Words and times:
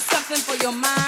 feel 0.00 1.07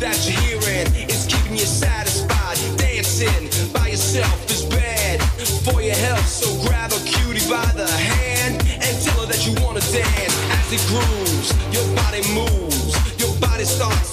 that 0.00 0.16
you're 0.24 0.40
hearing 0.40 0.88
is 1.08 1.26
keeping 1.26 1.52
you 1.52 1.68
satisfied. 1.68 2.56
Dancing 2.78 3.72
by 3.72 3.88
yourself 3.88 4.50
is 4.50 4.64
bad 4.64 5.20
for 5.64 5.82
your 5.82 5.94
health, 5.94 6.26
so 6.26 6.48
grab 6.66 6.90
a 6.92 7.00
cutie 7.04 7.44
by 7.48 7.66
the 7.76 7.86
hand 7.86 8.56
and 8.64 8.92
tell 9.04 9.20
her 9.20 9.26
that 9.26 9.46
you 9.46 9.52
wanna 9.62 9.80
dance. 9.92 10.36
As 10.56 10.72
it 10.72 10.82
grooves, 10.88 11.52
your 11.70 11.84
body 11.94 12.22
moves, 12.32 12.96
your 13.20 13.34
body 13.40 13.64
starts 13.64 14.09